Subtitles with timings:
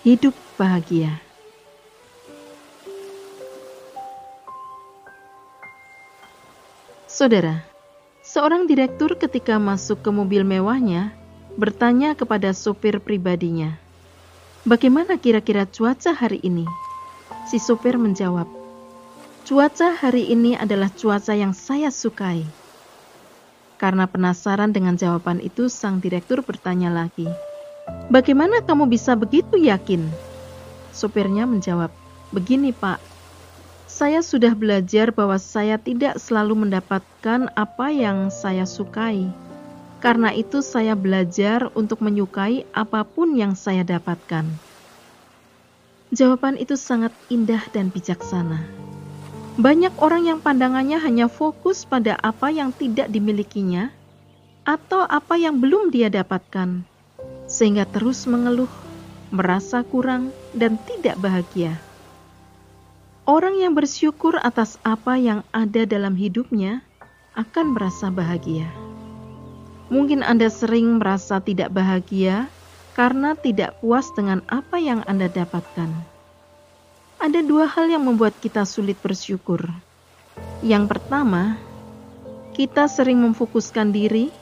[0.00, 1.20] hidup bahagia.
[7.04, 7.60] Saudara,
[8.24, 11.12] seorang direktur ketika masuk ke mobil mewahnya
[11.60, 13.76] bertanya kepada sopir pribadinya,
[14.64, 16.64] "Bagaimana kira-kira cuaca hari ini?"
[17.52, 18.48] Si sopir menjawab,
[19.44, 22.48] "Cuaca hari ini adalah cuaca yang saya sukai."
[23.76, 27.28] Karena penasaran dengan jawaban itu, sang direktur bertanya lagi,
[28.10, 30.10] Bagaimana kamu bisa begitu yakin?
[30.90, 31.94] Sopirnya menjawab,
[32.30, 33.02] Begini pak,
[33.90, 39.26] saya sudah belajar bahwa saya tidak selalu mendapatkan apa yang saya sukai.
[39.98, 44.46] Karena itu saya belajar untuk menyukai apa pun yang saya dapatkan.
[46.14, 48.62] Jawaban itu sangat indah dan bijaksana.
[49.58, 53.90] Banyak orang yang pandangannya hanya fokus pada apa yang tidak dimilikinya
[54.62, 56.89] atau apa yang belum dia dapatkan
[57.50, 58.70] sehingga terus mengeluh,
[59.34, 61.74] merasa kurang, dan tidak bahagia.
[63.26, 66.86] Orang yang bersyukur atas apa yang ada dalam hidupnya
[67.34, 68.70] akan merasa bahagia.
[69.90, 72.46] Mungkin Anda sering merasa tidak bahagia
[72.94, 75.90] karena tidak puas dengan apa yang Anda dapatkan.
[77.20, 79.66] Ada dua hal yang membuat kita sulit bersyukur.
[80.62, 81.58] Yang pertama,
[82.54, 84.32] kita sering memfokuskan diri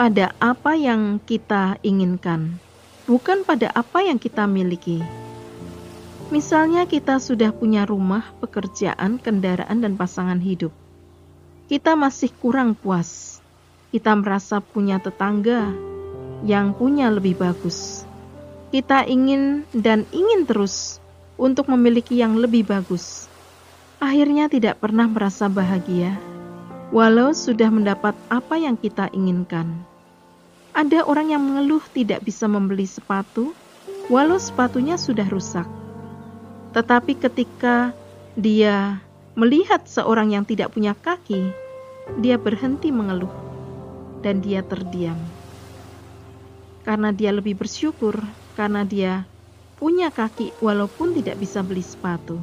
[0.00, 2.56] pada apa yang kita inginkan,
[3.04, 5.04] bukan pada apa yang kita miliki.
[6.32, 10.72] Misalnya, kita sudah punya rumah, pekerjaan, kendaraan, dan pasangan hidup.
[11.68, 13.44] Kita masih kurang puas.
[13.92, 15.68] Kita merasa punya tetangga
[16.48, 18.08] yang punya lebih bagus.
[18.72, 20.96] Kita ingin dan ingin terus
[21.36, 23.28] untuk memiliki yang lebih bagus.
[24.00, 26.16] Akhirnya, tidak pernah merasa bahagia,
[26.88, 29.89] walau sudah mendapat apa yang kita inginkan.
[30.80, 33.52] Ada orang yang mengeluh tidak bisa membeli sepatu,
[34.08, 35.68] walau sepatunya sudah rusak.
[36.72, 37.92] Tetapi ketika
[38.32, 38.96] dia
[39.36, 41.52] melihat seorang yang tidak punya kaki,
[42.24, 43.28] dia berhenti mengeluh
[44.24, 45.20] dan dia terdiam.
[46.80, 48.16] Karena dia lebih bersyukur,
[48.56, 49.28] karena dia
[49.76, 52.40] punya kaki walaupun tidak bisa beli sepatu.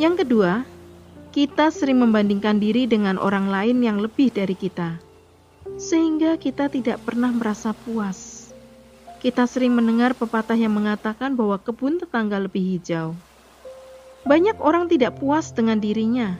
[0.00, 0.64] Yang kedua,
[1.36, 5.04] kita sering membandingkan diri dengan orang lain yang lebih dari kita
[5.78, 8.50] sehingga kita tidak pernah merasa puas.
[9.18, 13.14] Kita sering mendengar pepatah yang mengatakan bahwa kebun tetangga lebih hijau.
[14.26, 16.38] Banyak orang tidak puas dengan dirinya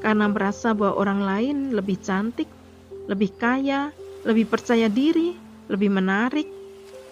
[0.00, 2.48] karena merasa bahwa orang lain lebih cantik,
[3.08, 3.92] lebih kaya,
[4.24, 5.36] lebih percaya diri,
[5.68, 6.48] lebih menarik,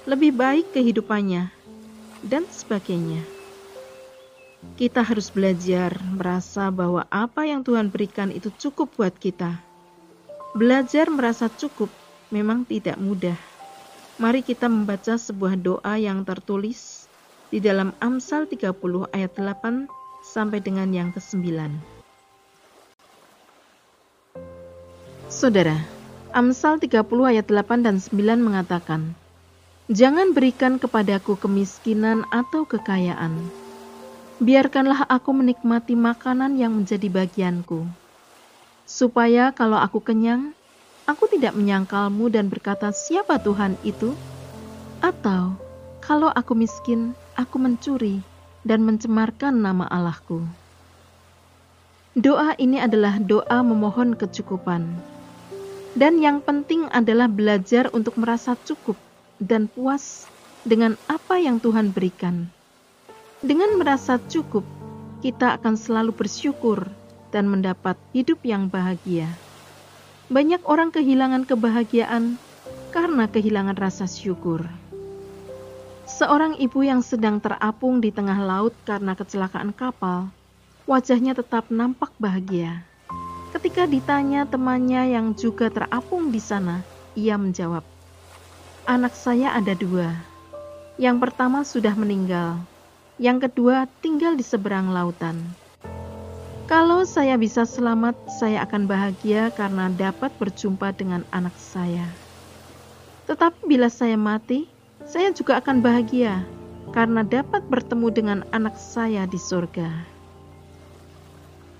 [0.08, 1.52] lebih baik kehidupannya,
[2.24, 3.20] dan sebagainya.
[4.74, 9.67] Kita harus belajar merasa bahwa apa yang Tuhan berikan itu cukup buat kita
[10.56, 11.92] Belajar merasa cukup
[12.32, 13.36] memang tidak mudah.
[14.16, 17.04] Mari kita membaca sebuah doa yang tertulis
[17.52, 18.72] di dalam Amsal 30
[19.12, 19.84] ayat 8
[20.24, 21.44] sampai dengan yang ke-9.
[25.28, 25.76] Saudara,
[26.32, 26.96] Amsal 30
[27.28, 29.12] ayat 8 dan 9 mengatakan,
[29.92, 33.36] Jangan berikan kepadaku kemiskinan atau kekayaan.
[34.40, 38.07] Biarkanlah aku menikmati makanan yang menjadi bagianku
[38.88, 40.56] supaya kalau aku kenyang,
[41.04, 44.16] aku tidak menyangkalmu dan berkata, "Siapa Tuhan itu?"
[45.04, 45.60] Atau
[46.00, 48.24] kalau aku miskin, aku mencuri
[48.64, 50.40] dan mencemarkan nama Allahku.
[52.16, 54.88] Doa ini adalah doa memohon kecukupan,
[55.94, 58.96] dan yang penting adalah belajar untuk merasa cukup
[59.38, 60.26] dan puas
[60.64, 62.50] dengan apa yang Tuhan berikan.
[63.38, 64.66] Dengan merasa cukup,
[65.22, 66.90] kita akan selalu bersyukur
[67.30, 69.28] dan mendapat hidup yang bahagia.
[70.28, 72.36] Banyak orang kehilangan kebahagiaan
[72.92, 74.64] karena kehilangan rasa syukur.
[76.08, 80.32] Seorang ibu yang sedang terapung di tengah laut karena kecelakaan kapal,
[80.88, 82.84] wajahnya tetap nampak bahagia.
[83.52, 87.84] Ketika ditanya temannya yang juga terapung di sana, ia menjawab,
[88.88, 90.12] "Anak saya ada dua.
[90.96, 92.64] Yang pertama sudah meninggal,
[93.20, 95.67] yang kedua tinggal di seberang lautan."
[96.68, 102.04] Kalau saya bisa selamat, saya akan bahagia karena dapat berjumpa dengan anak saya.
[103.24, 104.68] Tetapi bila saya mati,
[105.08, 106.44] saya juga akan bahagia
[106.92, 109.88] karena dapat bertemu dengan anak saya di surga.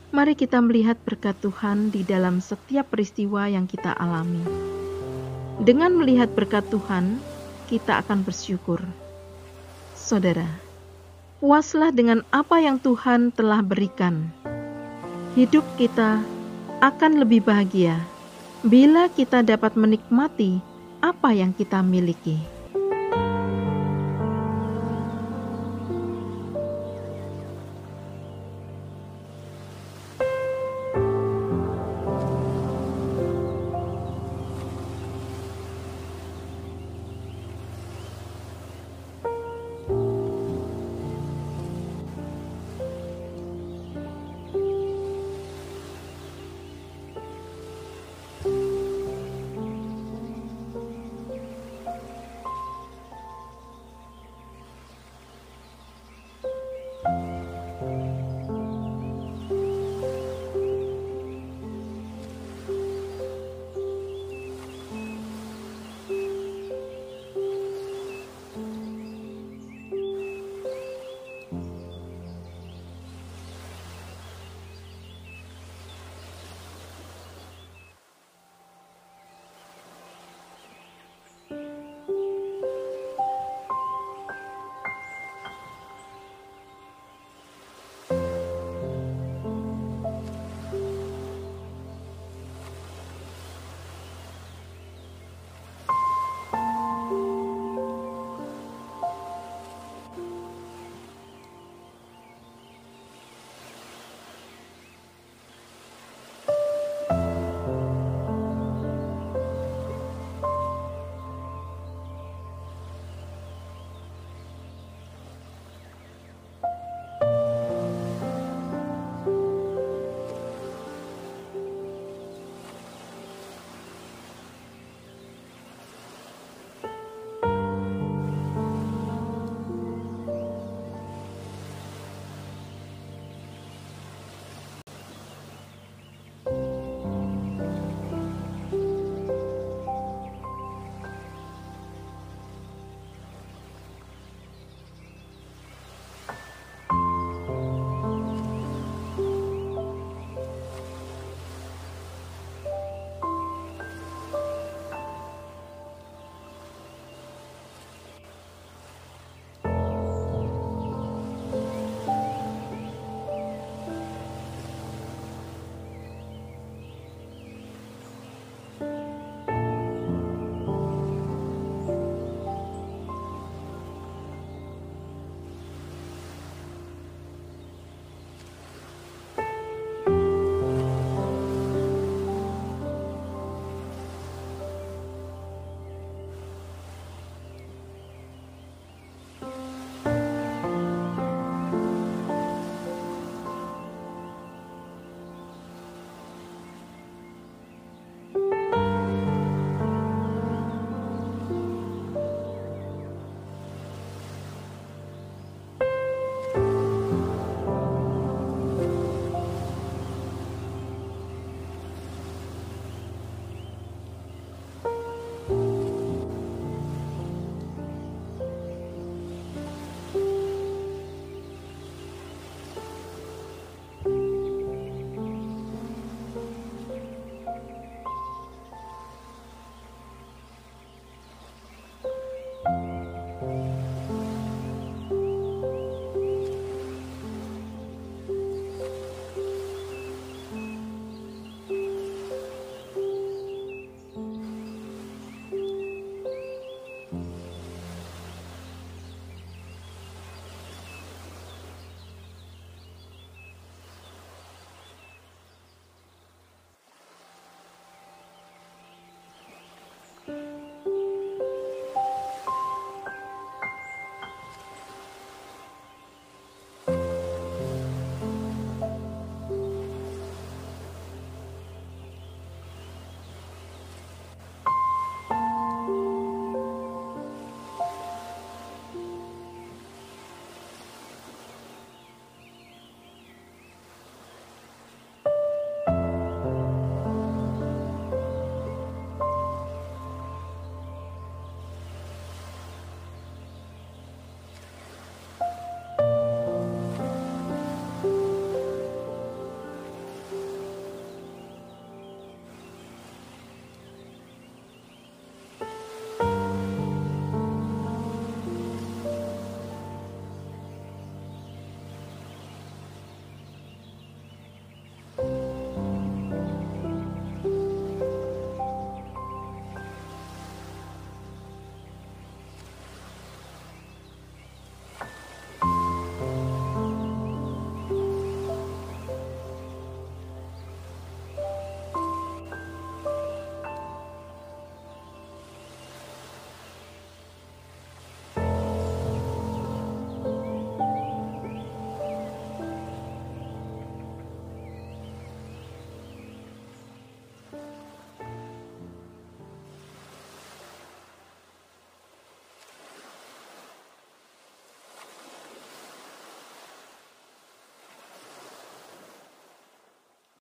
[0.09, 4.41] Mari kita melihat berkat Tuhan di dalam setiap peristiwa yang kita alami.
[5.69, 7.21] Dengan melihat berkat Tuhan,
[7.69, 8.81] kita akan bersyukur.
[9.93, 10.49] Saudara,
[11.45, 14.33] puaslah dengan apa yang Tuhan telah berikan
[15.39, 16.19] hidup kita
[16.83, 17.95] akan lebih bahagia
[18.67, 20.59] bila kita dapat menikmati
[20.99, 22.58] apa yang kita miliki.